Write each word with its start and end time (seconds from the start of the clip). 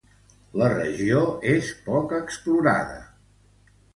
La 0.59 0.69
regió 0.71 1.19
és 1.51 1.69
poc 1.89 2.17
explorada. 2.21 2.99